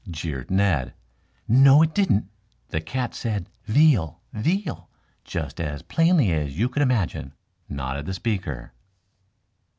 [0.09, 0.95] '"jeered Ned.
[1.47, 2.27] "No it didn't.
[2.69, 4.89] The cat said 'Veal, Veal,'
[5.23, 7.33] just as plainly as you could imagine,"
[7.69, 8.73] nodded the speaker.